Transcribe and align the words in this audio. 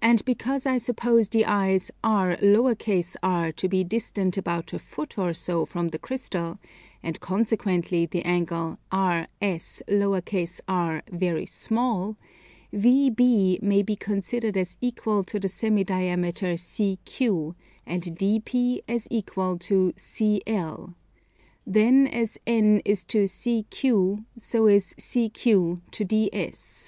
And 0.00 0.24
because 0.24 0.66
I 0.66 0.78
suppose 0.78 1.28
the 1.30 1.44
eyes 1.44 1.90
R_r_ 2.04 3.56
to 3.56 3.68
be 3.68 3.82
distant 3.82 4.36
about 4.36 4.72
a 4.72 4.78
foot 4.78 5.18
or 5.18 5.34
so 5.34 5.66
from 5.66 5.88
the 5.88 5.98
crystal, 5.98 6.60
and 7.02 7.18
consequently 7.18 8.06
the 8.06 8.22
angle 8.22 8.78
RS_r_ 8.92 11.02
very 11.10 11.46
small, 11.46 12.16
VB 12.72 13.60
may 13.60 13.82
be 13.82 13.96
considered 13.96 14.56
as 14.56 14.76
equal 14.80 15.24
to 15.24 15.40
the 15.40 15.48
semi 15.48 15.82
diameter 15.82 16.52
CQ, 16.54 17.56
and 17.84 18.02
DP 18.04 18.84
as 18.86 19.08
equal 19.10 19.58
to 19.58 19.92
CL; 19.96 20.94
then 21.66 22.06
as 22.06 22.38
N 22.46 22.80
is 22.84 23.02
to 23.02 23.24
CQ 23.24 24.24
so 24.38 24.68
is 24.68 24.94
CQ 25.00 25.80
to 25.90 26.04
DS. 26.04 26.76